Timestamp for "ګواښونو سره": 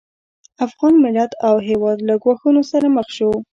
2.23-2.87